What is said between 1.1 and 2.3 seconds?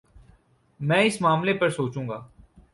معاملے پر سوچوں گا